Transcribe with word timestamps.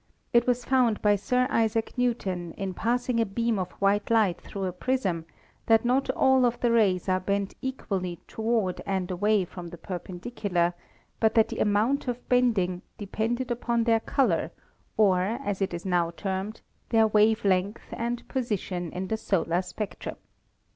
It 0.33 0.47
was 0.47 0.65
found 0.65 0.99
by 1.03 1.15
Sir 1.15 1.45
Isaac 1.51 1.95
New 1.95 2.15
ton 2.15 2.55
in 2.57 2.73
passing 2.73 3.19
a 3.19 3.23
beam 3.23 3.59
of 3.59 3.73
white 3.73 4.09
light 4.09 4.41
through 4.41 4.63
a 4.63 4.71
prism 4.71 5.25
that 5.67 5.85
not 5.85 6.09
all 6.15 6.43
of 6.43 6.59
the 6.59 6.71
rays 6.71 7.07
are 7.07 7.19
bent 7.19 7.53
equally 7.61 8.17
toward 8.27 8.81
and 8.87 9.11
away 9.11 9.45
from 9.45 9.67
the 9.67 9.77
perpendicular, 9.77 10.73
but 11.19 11.35
that 11.35 11.49
the 11.49 11.59
amount 11.59 12.07
of 12.07 12.27
bending 12.29 12.81
de 12.97 13.05
pended 13.05 13.51
upon 13.51 13.83
their 13.83 13.99
color, 13.99 14.49
or 14.97 15.21
as 15.21 15.61
it 15.61 15.71
is 15.71 15.85
now 15.85 16.09
termed, 16.09 16.61
their 16.89 17.05
wave 17.05 17.45
length 17.45 17.85
and 17.93 18.27
position 18.27 18.91
in 18.93 19.07
the 19.07 19.17
solar 19.17 19.61
spectrum. 19.61 20.15